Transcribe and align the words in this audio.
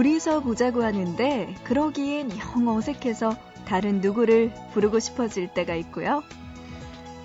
둘이서 0.00 0.40
보자고 0.40 0.82
하는데 0.82 1.54
그러기엔 1.64 2.30
영 2.38 2.68
어색해서 2.68 3.36
다른 3.66 4.00
누구를 4.00 4.50
부르고 4.72 4.98
싶어질 4.98 5.52
때가 5.52 5.74
있고요. 5.74 6.22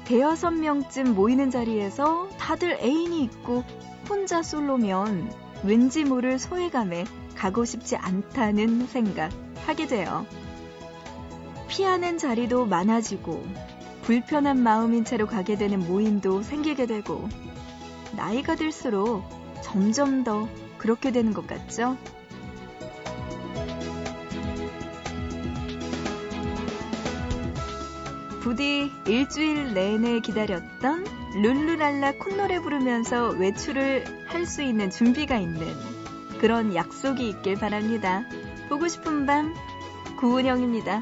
대여섯 0.04 0.56
명쯤 0.56 1.16
모이는 1.16 1.52
자리에서 1.52 2.28
다들 2.38 2.78
애인이 2.82 3.24
있고 3.24 3.64
혼자 4.10 4.44
솔로면 4.44 5.32
왠지 5.64 6.04
모를 6.04 6.38
소외감에 6.38 7.06
가고 7.38 7.64
싶지 7.64 7.96
않다는 7.96 8.88
생각 8.88 9.32
하게 9.66 9.88
돼요. 9.88 10.26
피하는 11.70 12.18
자리도 12.18 12.66
많아지고 12.66 13.42
불편한 14.02 14.62
마음인 14.62 15.06
채로 15.06 15.28
가게 15.28 15.56
되는 15.56 15.80
모임도 15.80 16.44
생기게 16.44 16.88
되고 16.88 17.30
나이가 18.18 18.58
들수록 18.58 19.24
점점 19.62 20.26
더 20.26 20.50
그렇게 20.78 21.14
되는 21.14 21.34
것 21.34 21.48
같죠? 21.48 21.96
부디 28.46 28.92
일주일 29.08 29.74
내내 29.74 30.20
기다렸던 30.20 31.04
룰루랄라 31.42 32.12
콧노래 32.20 32.60
부르면서 32.60 33.30
외출을 33.30 34.06
할 34.28 34.46
수 34.46 34.62
있는 34.62 34.92
준비가 34.92 35.38
있는 35.38 35.66
그런 36.40 36.76
약속이 36.76 37.28
있길 37.28 37.56
바랍니다. 37.56 38.24
보고 38.70 38.88
싶은 38.88 39.26
밤 39.26 39.56
구은영입니다. 40.20 41.02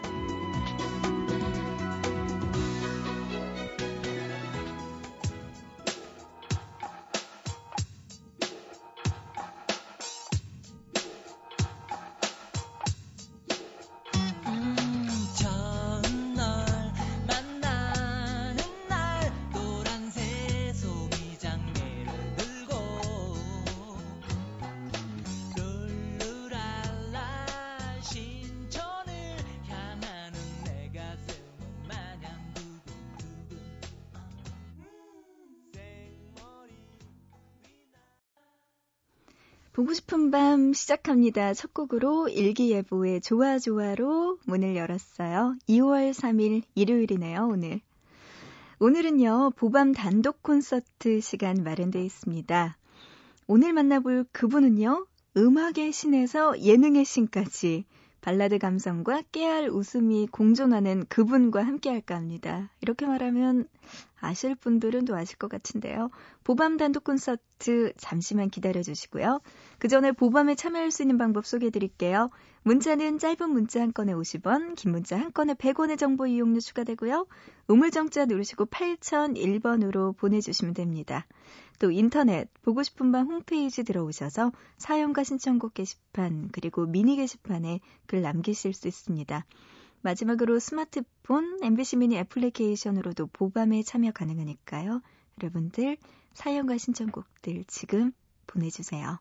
보고 39.74 39.92
싶은 39.92 40.30
밤 40.30 40.72
시작합니다. 40.72 41.56
첫 41.56 41.74
곡으로 41.74 42.30
일기예보의 42.30 43.22
좋아좋아로 43.22 44.38
문을 44.46 44.76
열었어요. 44.76 45.56
2월 45.68 46.12
3일 46.12 46.62
일요일이네요, 46.76 47.48
오늘. 47.52 47.82
오늘은요, 48.78 49.54
보밤 49.56 49.94
단독 49.94 50.44
콘서트 50.44 51.22
시간 51.22 51.64
마련되어 51.64 52.04
있습니다. 52.04 52.78
오늘 53.48 53.74
만나볼 53.74 54.26
그분은요, 54.32 55.08
음악의 55.38 55.92
신에서 55.92 56.62
예능의 56.62 57.04
신까지 57.04 57.86
발라드 58.24 58.58
감성과 58.58 59.24
깨알 59.34 59.70
웃음이 59.70 60.30
공존하는 60.32 61.06
그분과 61.10 61.62
함께 61.62 61.90
할까 61.90 62.16
합니다. 62.16 62.70
이렇게 62.80 63.06
말하면 63.06 63.68
아실 64.22 64.56
분들은 64.56 65.04
또 65.04 65.14
아실 65.14 65.38
것 65.38 65.50
같은데요. 65.50 66.10
보밤 66.46 66.78
단독 66.78 67.04
콘서트 67.04 67.92
잠시만 67.98 68.50
기다려 68.50 68.82
주시고요. 68.82 69.42
그 69.78 69.90
전에 69.90 70.14
보밤에 70.14 70.56
참여할 70.56 70.90
수 70.90 71.04
있는 71.04 71.18
방법 71.18 71.46
소개해 71.46 71.70
드릴게요. 71.70 72.30
문자는 72.64 73.20
짧은 73.20 73.50
문자 73.50 73.82
한 73.82 73.92
건에 73.92 74.14
50원, 74.14 74.76
긴 74.78 74.94
문자 74.94 75.20
한 75.20 75.34
건에 75.34 75.54
100원의 75.54 75.98
정보 75.98 76.26
이용료 76.26 76.62
추가되고요. 76.62 77.28
우물정자 77.68 78.26
누르시고 78.28 78.68
8001번으로 78.68 80.16
보내주시면 80.16 80.74
됩니다. 80.76 81.26
또 81.80 81.92
인터넷 81.92 82.50
보고 82.62 82.84
싶은 82.84 83.12
밤 83.12 83.28
홈페이지 83.28 83.84
들어오셔서 83.84 84.52
사연과 84.78 85.24
신청곡 85.24 85.74
게시판 85.74 86.50
그리고 86.52 86.86
미니 86.86 87.16
게시판에 87.16 87.80
글 88.08 88.22
남기실 88.22 88.74
수 88.74 88.88
있습니다. 88.88 89.46
마지막으로 90.02 90.60
스마트폰 90.60 91.60
MBC 91.62 91.98
미니 91.98 92.18
애플리케이션으로도 92.18 93.28
보밤에 93.28 93.84
참여 93.84 94.12
가능하니까요. 94.12 95.02
여러분들 95.42 95.98
사연과 96.34 96.78
신청곡들 96.78 97.64
지금 97.68 98.12
보내주세요. 98.48 99.20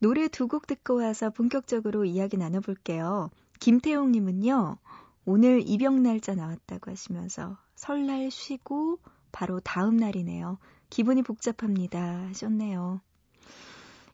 노래 0.00 0.28
두 0.28 0.46
곡 0.46 0.66
듣고 0.66 0.96
와서 0.96 1.30
본격적으로 1.30 2.04
이야기 2.04 2.36
나눠볼게요. 2.36 3.30
김태용님은요, 3.58 4.78
오늘 5.24 5.62
입영 5.66 6.02
날짜 6.04 6.34
나왔다고 6.36 6.92
하시면서 6.92 7.58
설날 7.74 8.30
쉬고 8.30 9.00
바로 9.32 9.58
다음 9.60 9.96
날이네요. 9.96 10.58
기분이 10.90 11.22
복잡합니다. 11.22 12.26
하셨네요. 12.28 13.00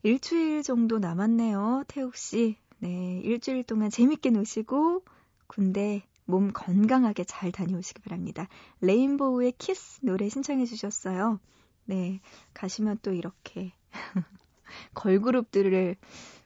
일주일 0.03 0.63
정도 0.63 0.99
남았네요. 0.99 1.85
태욱 1.89 2.17
씨. 2.17 2.57
네, 2.79 3.21
일주일 3.25 3.65
동안 3.65 3.91
재밌게 3.91 4.31
노시고 4.31 5.03
군대 5.47 6.03
몸 6.27 6.53
건강하게 6.53 7.25
잘 7.25 7.53
다녀오시기 7.53 8.03
바랍니다. 8.03 8.49
레인보우의 8.81 9.55
키스 9.59 10.01
노래 10.03 10.29
신청해 10.29 10.67
주셨어요. 10.67 11.41
네, 11.87 12.21
가시면 12.53 12.99
또 13.03 13.13
이렇게 13.13 13.73
걸그룹들을 14.95 15.97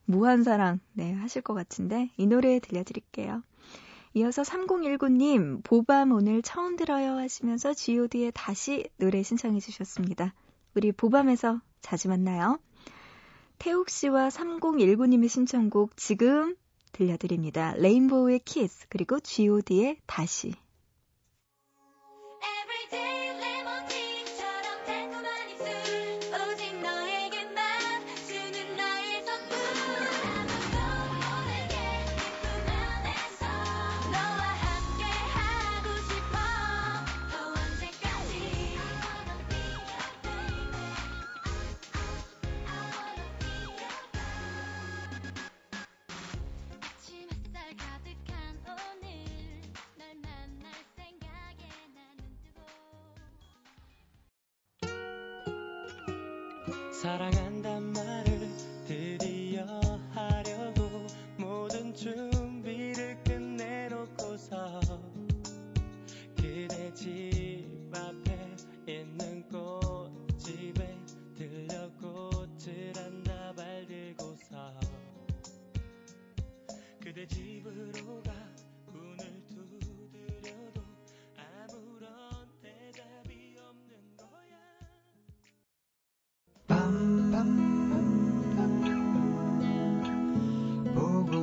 무한사랑 0.04 0.80
네, 0.92 1.12
하실 1.12 1.42
것 1.42 1.54
같은데 1.54 2.10
이 2.16 2.26
노래 2.26 2.58
들려드릴게요. 2.60 3.42
이어서 4.18 4.42
3019님, 4.42 5.62
보밤 5.62 6.10
오늘 6.10 6.42
처음 6.42 6.74
들어요 6.74 7.12
하시면서 7.18 7.72
god의 7.72 8.32
다시 8.34 8.90
노래 8.96 9.22
신청해 9.22 9.60
주셨습니다. 9.60 10.34
우리 10.74 10.90
보밤에서 10.90 11.60
자주 11.82 12.08
만나요. 12.08 12.58
태욱 13.58 13.88
씨와 13.88 14.30
3019님의 14.30 15.28
신청곡 15.28 15.96
지금 15.96 16.56
들려드립니다. 16.90 17.74
레인보우의 17.76 18.40
키스, 18.40 18.88
그리고 18.88 19.20
god의 19.20 19.98
다시. 20.06 20.52
사랑한단 57.00 57.92
말을 57.92 58.37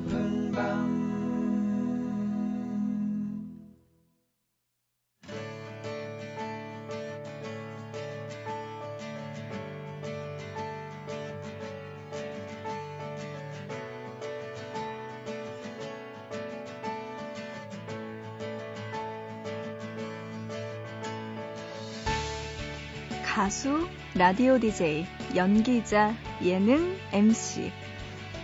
가수, 23.47 23.87
라디오 24.13 24.59
DJ, 24.59 25.07
연기자, 25.33 26.13
예능, 26.43 26.97
MC. 27.13 27.71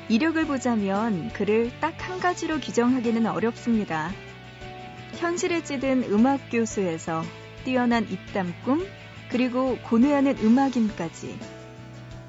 이력을 0.07 0.47
보자면 0.47 1.29
그를 1.33 1.77
딱 1.81 1.95
한 1.99 2.21
가지로 2.21 2.61
규정하기는 2.61 3.25
어렵습니다. 3.25 4.11
현실에 5.17 5.61
찌든 5.61 6.03
음악 6.03 6.49
교수에서 6.49 7.21
뛰어난 7.65 8.09
입담 8.09 8.53
꿈, 8.63 8.81
그리고 9.29 9.77
고뇌하는 9.89 10.37
음악인까지. 10.37 11.37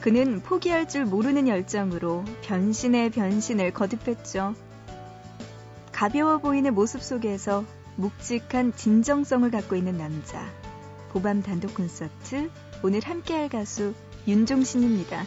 그는 0.00 0.40
포기할 0.40 0.88
줄 0.88 1.04
모르는 1.04 1.46
열정으로 1.46 2.24
변신의 2.42 3.10
변신을 3.10 3.72
거듭했죠. 3.72 4.56
가벼워 5.92 6.38
보이는 6.38 6.74
모습 6.74 7.02
속에서 7.02 7.64
묵직한 7.94 8.74
진정성을 8.74 9.48
갖고 9.52 9.76
있는 9.76 9.96
남자. 9.96 10.44
고밤 11.14 11.42
단독 11.42 11.74
콘서트 11.74 12.50
오늘 12.84 13.00
함께할 13.00 13.48
가수 13.48 13.94
윤종신입니다. 14.28 15.24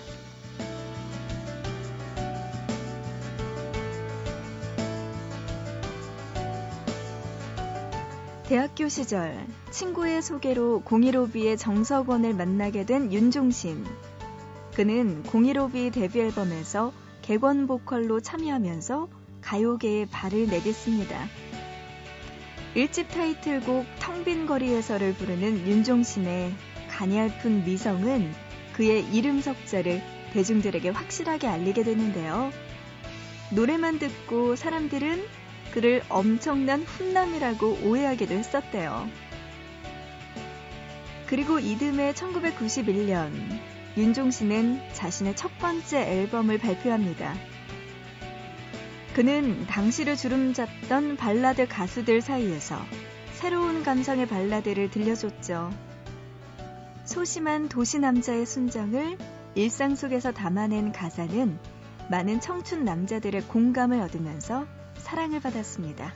대학교 8.47 8.87
시절 8.87 9.43
친구의 9.71 10.21
소개로 10.21 10.83
공일오비의 10.83 11.57
정석원을 11.57 12.35
만나게 12.35 12.85
된 12.85 13.11
윤종신. 13.11 13.83
그는 14.75 15.23
공일오비 15.23 15.89
데뷔 15.89 16.19
앨범에서 16.19 16.93
객원 17.23 17.65
보컬로 17.65 18.19
참여하면서 18.19 19.07
가요계에 19.41 20.05
발을 20.11 20.45
내딛습니다. 20.45 21.25
1집 22.75 23.07
타이틀곡 23.07 23.83
텅 23.97 24.23
빈 24.23 24.45
거리에서를 24.45 25.15
부르는 25.15 25.67
윤종신의 25.67 26.53
가냘픈 26.97 27.63
미성은 27.63 28.33
그의 28.73 29.05
이름 29.13 29.39
석자를 29.39 30.01
대중들에게 30.33 30.89
확실하게 30.89 31.47
알리게 31.47 31.83
되는데요. 31.83 32.51
노래만 33.51 33.99
듣고 33.99 34.55
사람들은 34.55 35.23
그를 35.73 36.01
엄청난 36.09 36.81
훈남이라고 36.81 37.81
오해하기도 37.83 38.33
했었대요. 38.33 39.07
그리고 41.27 41.59
이듬해 41.59 42.13
1991년 42.13 43.31
윤종 43.95 44.31
신은 44.31 44.81
자신의 44.93 45.35
첫 45.35 45.55
번째 45.59 46.01
앨범을 46.01 46.57
발표합니다. 46.57 47.35
그는 49.13 49.67
당시를 49.67 50.15
주름잡던 50.15 51.17
발라드 51.17 51.67
가수들 51.67 52.21
사이에서 52.21 52.79
새로운 53.33 53.83
감성의 53.83 54.27
발라드를 54.27 54.89
들려줬죠. 54.89 55.86
소심한 57.07 57.69
도시 57.69 57.99
남자의 57.99 58.45
순정을 58.45 59.17
일상 59.55 59.95
속에서 59.95 60.33
담아낸 60.33 60.91
가사는 60.91 61.57
많은 62.11 62.41
청춘 62.41 62.83
남자들의 62.83 63.43
공감을 63.47 64.01
얻으면서 64.01 64.67
사랑을 64.97 65.39
받았습니다. 65.39 66.13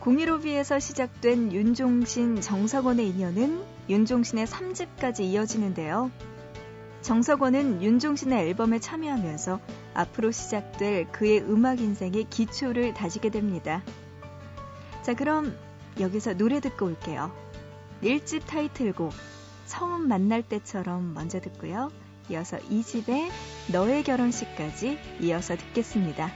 015B에서 0.00 0.80
시작된 0.80 1.52
윤종신, 1.52 2.40
정석원의 2.40 3.10
인연은 3.10 3.62
윤종신의 3.90 4.46
3집까지 4.46 5.20
이어지는데요. 5.20 6.10
정석원은 7.02 7.82
윤종신의 7.82 8.48
앨범에 8.48 8.78
참여하면서 8.78 9.60
앞으로 9.92 10.30
시작될 10.30 11.12
그의 11.12 11.42
음악 11.42 11.78
인생의 11.80 12.24
기초를 12.30 12.94
다지게 12.94 13.28
됩니다. 13.28 13.82
자, 15.02 15.12
그럼 15.12 15.54
여기서 16.00 16.38
노래 16.38 16.58
듣고 16.60 16.86
올게요. 16.86 17.51
1집 18.02 18.46
타이틀곡 18.46 19.12
처음 19.66 20.08
만날 20.08 20.42
때처럼 20.42 21.14
먼저 21.14 21.40
듣고요. 21.40 21.90
이어서 22.30 22.58
2집의 22.58 23.30
너의 23.72 24.04
결혼식까지 24.04 24.98
이어서 25.20 25.56
듣겠습니다. 25.56 26.30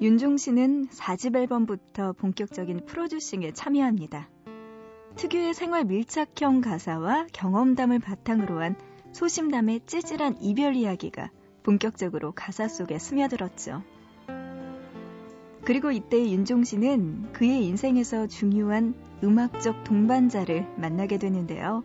윤종신은 0.00 0.88
4집 0.88 1.36
앨범부터 1.36 2.14
본격적인 2.14 2.86
프로듀싱에 2.86 3.52
참여합니다. 3.52 4.30
특유의 5.16 5.52
생활 5.52 5.84
밀착형 5.84 6.62
가사와 6.62 7.26
경험담을 7.34 7.98
바탕으로 7.98 8.62
한 8.62 8.76
소심남의 9.12 9.82
찌질한 9.84 10.38
이별 10.40 10.74
이야기가 10.74 11.30
본격적으로 11.62 12.32
가사 12.32 12.66
속에 12.66 12.98
스며들었죠. 12.98 13.82
그리고 15.66 15.90
이때 15.90 16.18
윤종신은 16.18 17.32
그의 17.34 17.66
인생에서 17.66 18.26
중요한 18.26 18.94
음악적 19.22 19.84
동반자를 19.84 20.66
만나게 20.78 21.18
되는데요. 21.18 21.84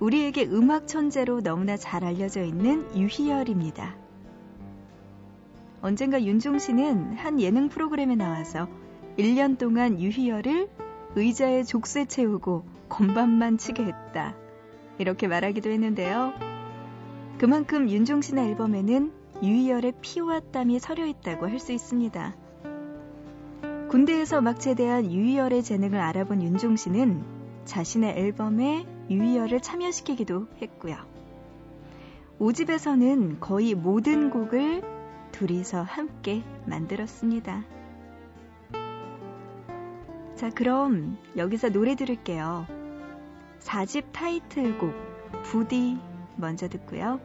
우리에게 0.00 0.44
음악 0.48 0.86
천재로 0.86 1.40
너무나 1.40 1.78
잘 1.78 2.04
알려져 2.04 2.42
있는 2.42 2.94
유희열입니다. 2.94 4.05
언젠가 5.86 6.20
윤종신은 6.20 7.12
한 7.12 7.40
예능 7.40 7.68
프로그램에 7.68 8.16
나와서 8.16 8.66
1년 9.18 9.56
동안 9.56 10.00
유희열을 10.00 10.68
의자에 11.14 11.62
족쇄 11.62 12.06
채우고 12.06 12.64
건반만 12.88 13.56
치게 13.56 13.84
했다. 13.84 14.34
이렇게 14.98 15.28
말하기도 15.28 15.70
했는데요. 15.70 16.32
그만큼 17.38 17.88
윤종신의 17.88 18.48
앨범에는 18.48 19.12
유희열의 19.44 19.92
피와 20.00 20.40
땀이 20.40 20.80
서려 20.80 21.06
있다고 21.06 21.46
할 21.48 21.60
수 21.60 21.70
있습니다. 21.70 22.34
군대에서 23.88 24.40
막 24.40 24.58
제대한 24.58 25.08
유희열의 25.12 25.62
재능을 25.62 26.00
알아본 26.00 26.42
윤종신은 26.42 27.22
자신의 27.64 28.18
앨범에 28.18 28.84
유희열을 29.08 29.60
참여시키기도 29.60 30.48
했고요. 30.60 30.96
5집에서는 32.40 33.36
거의 33.38 33.76
모든 33.76 34.30
곡을 34.30 34.95
둘이서 35.36 35.82
함께 35.82 36.42
만들었습니다. 36.64 37.62
자, 40.34 40.50
그럼 40.50 41.18
여기서 41.36 41.68
노래 41.68 41.94
들을게요. 41.94 42.66
4집 43.60 44.12
타이틀곡 44.12 44.94
부디 45.44 45.98
먼저 46.36 46.68
듣고요. 46.68 47.20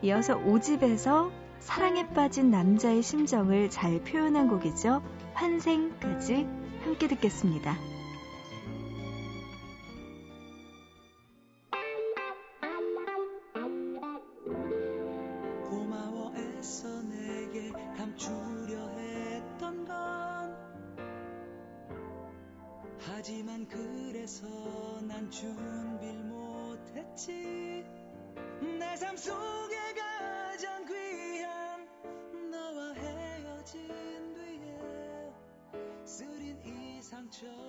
이어서 0.00 0.38
5집에서 0.38 1.30
사랑에 1.60 2.08
빠진 2.08 2.50
남자의 2.50 3.02
심정을 3.02 3.68
잘 3.68 4.02
표현한 4.02 4.48
곡이죠. 4.48 5.02
환생까지 5.34 6.46
함께 6.84 7.06
듣겠습니다. 7.08 7.97
이 37.40 37.67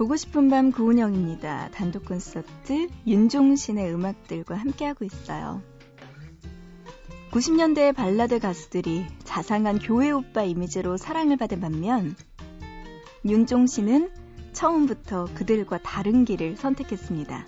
보고 0.00 0.16
싶은 0.16 0.48
밤 0.48 0.72
구은영입니다. 0.72 1.68
단독 1.74 2.06
콘서트 2.06 2.88
윤종신의 3.06 3.92
음악들과 3.92 4.54
함께하고 4.54 5.04
있어요. 5.04 5.60
90년대의 7.32 7.94
발라드 7.94 8.38
가수들이 8.38 9.04
자상한 9.24 9.78
교회 9.78 10.10
오빠 10.10 10.42
이미지로 10.42 10.96
사랑을 10.96 11.36
받은 11.36 11.60
반면 11.60 12.16
윤종신은 13.26 14.10
처음부터 14.54 15.26
그들과 15.34 15.76
다른 15.82 16.24
길을 16.24 16.56
선택했습니다. 16.56 17.44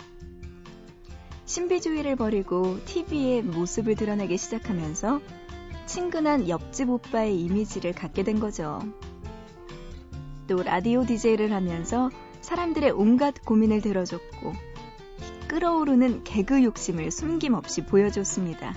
신비주의를 1.47 2.17
버리고 2.17 2.85
TV의 2.85 3.45
모습을 3.45 3.95
드러내기 3.95 4.37
시작하면서 4.37 5.23
친근한 5.87 6.51
옆집 6.51 6.91
오빠의 6.91 7.41
이미지를 7.41 7.95
갖게 7.95 8.23
된 8.23 8.39
거죠. 8.39 8.79
또 10.49 10.63
라디오 10.63 11.07
DJ를 11.07 11.51
하면서 11.55 12.11
사람들의 12.43 12.91
온갖 12.91 13.35
고민을 13.45 13.81
들어줬고 13.81 14.53
끓어오르는 15.49 16.25
개그 16.25 16.63
욕심을 16.65 17.11
숨김없이 17.11 17.87
보여줬습니다. 17.87 18.75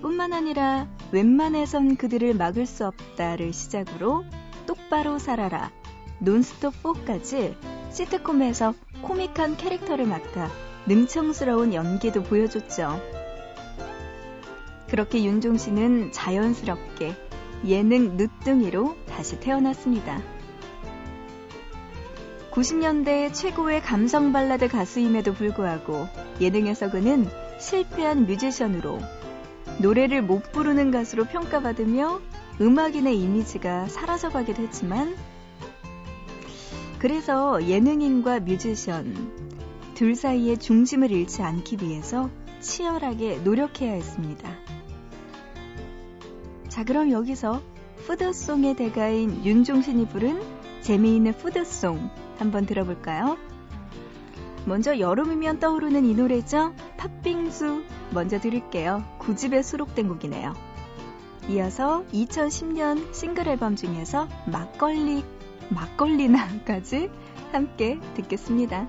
뿐만 0.00 0.32
아니라 0.32 0.88
웬만해선 1.12 1.96
그들을 1.96 2.34
막을 2.34 2.66
수 2.66 2.86
없다를 2.86 3.52
시작으로 3.52 4.24
똑바로 4.66 5.18
살아라, 5.18 5.70
논스톱 6.18 6.74
4까지 6.82 7.54
시트콤에서 7.90 8.74
코믹한 9.02 9.56
캐릭터를 9.56 10.06
맡아 10.06 10.48
능청스러운 10.86 11.74
연기도 11.74 12.22
보여줬죠. 12.22 13.00
그렇게 14.88 15.22
윤종 15.24 15.58
씨는 15.58 16.12
자연스럽게 16.12 17.14
예능 17.66 18.16
늦둥이로 18.16 18.96
다시 19.06 19.38
태어났습니다. 19.38 20.39
90년대 22.60 23.32
최고의 23.32 23.80
감성 23.80 24.32
발라드 24.32 24.68
가수임에도 24.68 25.32
불구하고 25.32 26.06
예능에서 26.42 26.90
그는 26.90 27.26
실패한 27.58 28.26
뮤지션으로 28.26 28.98
노래를 29.78 30.20
못 30.20 30.52
부르는 30.52 30.90
가수로 30.90 31.24
평가받으며 31.24 32.20
음악인의 32.60 33.18
이미지가 33.18 33.88
사라져가기도 33.88 34.62
했지만 34.62 35.16
그래서 36.98 37.66
예능인과 37.66 38.40
뮤지션 38.40 39.32
둘 39.94 40.14
사이의 40.14 40.58
중심을 40.58 41.10
잃지 41.10 41.40
않기 41.40 41.78
위해서 41.80 42.28
치열하게 42.60 43.38
노력해야 43.38 43.94
했습니다. 43.94 44.50
자, 46.68 46.84
그럼 46.84 47.10
여기서 47.10 47.62
푸드송의 48.06 48.76
대가인 48.76 49.46
윤종신이 49.46 50.08
부른 50.08 50.42
재미있는 50.82 51.32
푸드송 51.38 52.10
한번 52.40 52.66
들어볼까요? 52.66 53.36
먼저 54.64 54.98
여름이면 54.98 55.60
떠오르는 55.60 56.04
이 56.04 56.14
노래죠? 56.14 56.74
팥빙수 56.96 57.84
먼저 58.12 58.40
들을게요. 58.40 59.04
9집에 59.20 59.62
수록된 59.62 60.08
곡이네요. 60.08 60.54
이어서 61.48 62.04
2010년 62.12 63.12
싱글 63.14 63.48
앨범 63.48 63.76
중에서 63.76 64.28
막걸리, 64.46 65.24
막걸리나까지 65.70 67.10
함께 67.52 67.98
듣겠습니다. 68.14 68.88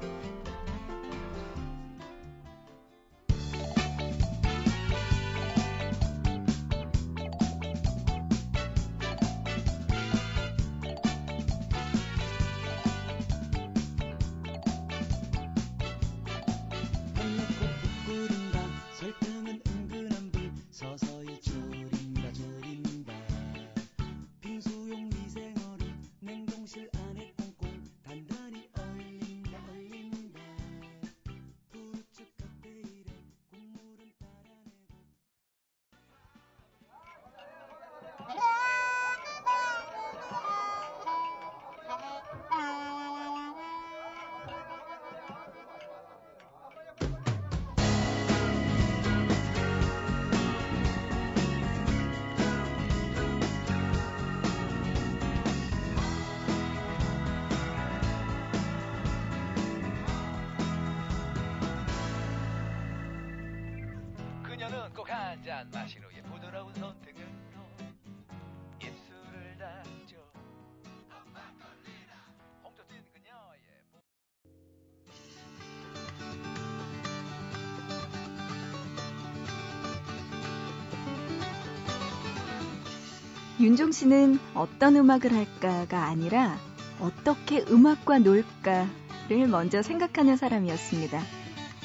윤종 83.60 83.92
씨는 83.92 84.40
어떤 84.54 84.96
음악을 84.96 85.34
할까가 85.34 86.06
아니라 86.06 86.58
어떻게 87.00 87.64
음악과 87.70 88.20
놀까를 88.20 89.48
먼저 89.50 89.82
생각하는 89.82 90.38
사람이었습니다. 90.38 91.22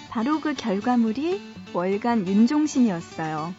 바로 0.08 0.40
그 0.40 0.54
결과물이 0.54 1.40
월간 1.75 2.26
윤종신이었어요. 2.26 3.54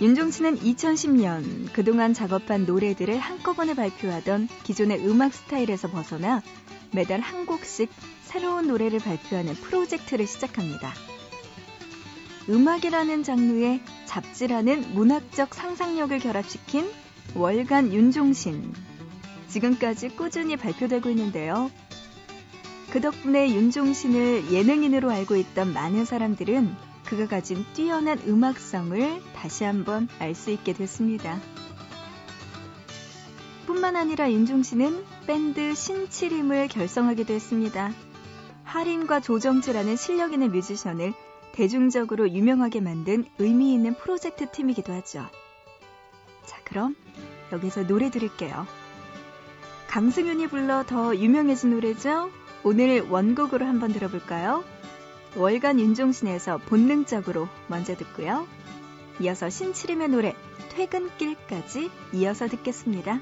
윤종신은 0.00 0.60
2010년 0.60 1.72
그동안 1.72 2.14
작업한 2.14 2.66
노래들을 2.66 3.18
한꺼번에 3.18 3.74
발표하던 3.74 4.48
기존의 4.62 5.04
음악 5.08 5.34
스타일에서 5.34 5.90
벗어나 5.90 6.40
매달 6.92 7.18
한 7.20 7.46
곡씩 7.46 7.90
새로운 8.22 8.68
노래를 8.68 9.00
발표하는 9.00 9.54
프로젝트를 9.54 10.26
시작합니다. 10.26 10.92
음악이라는 12.48 13.22
장르에 13.22 13.80
잡지라는 14.06 14.94
문학적 14.94 15.54
상상력을 15.54 16.18
결합시킨 16.18 16.90
월간 17.34 17.92
윤종신. 17.92 18.72
지금까지 19.48 20.10
꾸준히 20.10 20.56
발표되고 20.56 21.10
있는데요. 21.10 21.70
그 22.90 23.00
덕분에 23.00 23.50
윤종신을 23.50 24.50
예능인으로 24.50 25.10
알고 25.10 25.36
있던 25.36 25.74
많은 25.74 26.06
사람들은 26.06 26.74
그가 27.04 27.26
가진 27.26 27.64
뛰어난 27.74 28.18
음악성을 28.26 29.22
다시 29.34 29.64
한번 29.64 30.08
알 30.18 30.34
수 30.34 30.50
있게 30.50 30.72
됐습니다. 30.72 31.38
뿐만 33.66 33.96
아니라 33.96 34.30
윤종신은 34.30 35.04
밴드 35.26 35.74
신치림을 35.74 36.68
결성하기도 36.68 37.34
했습니다. 37.34 37.92
하림과 38.64 39.20
조정지라는 39.20 39.96
실력 39.96 40.32
있는 40.32 40.50
뮤지션을 40.50 41.12
대중적으로 41.52 42.30
유명하게 42.30 42.80
만든 42.80 43.24
의미 43.38 43.72
있는 43.74 43.94
프로젝트 43.94 44.50
팀이기도 44.50 44.92
하죠. 44.92 45.26
자, 46.46 46.58
그럼 46.64 46.96
여기서 47.52 47.86
노래 47.86 48.10
들을게요. 48.10 48.66
강승윤이 49.88 50.48
불러 50.48 50.84
더 50.84 51.16
유명해진 51.16 51.70
노래죠? 51.70 52.30
오늘 52.62 53.00
원곡으로 53.08 53.64
한번 53.64 53.92
들어볼까요? 53.92 54.64
월간 55.36 55.78
윤종신에서 55.80 56.58
본능적으로 56.58 57.48
먼저 57.68 57.96
듣고요. 57.96 58.46
이어서 59.20 59.50
신치림의 59.50 60.08
노래 60.08 60.34
퇴근길까지 60.70 61.90
이어서 62.14 62.48
듣겠습니다. 62.48 63.20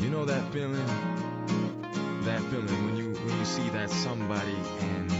You 0.00 0.10
know 0.10 0.26
that 0.26 0.46
feeling? 0.50 0.86
That 2.24 2.42
feeling 2.48 2.99
see 3.50 3.68
that 3.70 3.90
somebody 3.90 4.54
and 4.80 5.10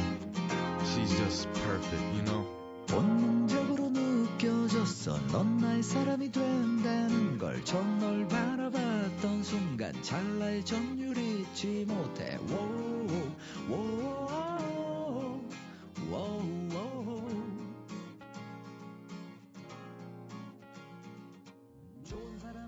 she's 0.86 1.10
just 1.18 1.48
perfect, 1.66 2.02
you 2.14 2.22
know? 2.22 2.46
본능적으로 2.86 3.90
느껴졌어 3.90 5.18
넌 5.32 5.58
나의 5.58 5.82
사람이 5.82 6.30
된다는 6.30 7.38
걸 7.38 7.64
처음 7.64 7.98
널 7.98 8.28
바라봤던 8.28 9.42
순간 9.42 10.00
찰나의 10.02 10.64
점유를 10.64 11.20
잊지 11.20 11.84
못해 11.88 12.38
워우, 12.48 13.08
워우, 13.68 15.40
워우. 16.10 16.60
좋은 22.04 22.38
사람 22.38 22.59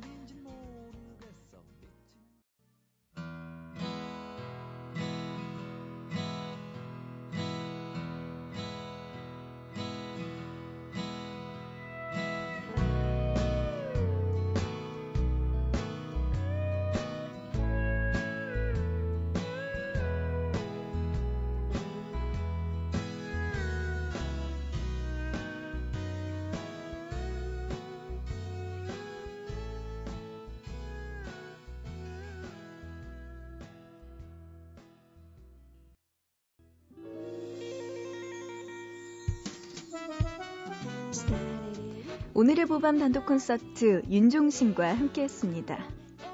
오늘의 42.35 42.65
보밤 42.65 42.99
단독 42.99 43.27
콘서트 43.27 44.01
윤종신과 44.09 44.95
함께했습니다. 44.95 45.85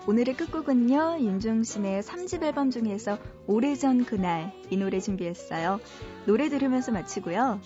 오늘의 0.06 0.36
끝곡은요, 0.36 1.16
윤종신의 1.18 2.02
3집 2.02 2.44
앨범 2.44 2.70
중에서 2.70 3.18
오래전 3.48 4.04
그날 4.04 4.52
이 4.70 4.76
노래 4.76 5.00
준비했어요. 5.00 5.80
노래 6.24 6.48
들으면서 6.50 6.92
마치고요. 6.92 7.60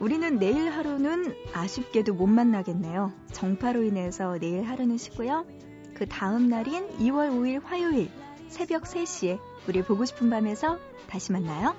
우리는 0.00 0.38
내일 0.38 0.70
하루는 0.70 1.34
아쉽게도 1.54 2.12
못 2.12 2.26
만나겠네요. 2.26 3.10
정파로 3.32 3.84
인해서 3.84 4.36
내일 4.38 4.64
하루는 4.64 4.98
쉬고요. 4.98 5.46
그 5.94 6.06
다음 6.06 6.50
날인 6.50 6.98
2월 6.98 7.30
5일 7.30 7.62
화요일 7.64 8.10
새벽 8.48 8.82
3시에 8.82 9.38
우리 9.66 9.82
보고 9.82 10.04
싶은 10.04 10.28
밤에서 10.28 10.78
다시 11.08 11.32
만나요. 11.32 11.74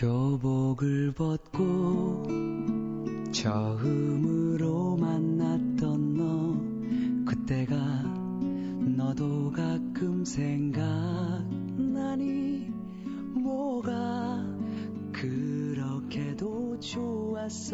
교복을 0.00 1.12
벗고 1.12 2.22
처음으로 3.30 4.96
만났던 4.96 6.14
너 6.16 6.58
그때가 7.26 7.76
너도 8.96 9.52
가끔 9.52 10.24
생각나니? 10.24 11.50
뭐가 13.34 14.42
그렇게도 15.12 16.80
좋았었는지 16.80 17.70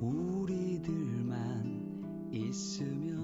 우리들만 0.00 1.20
있으면 2.32 3.19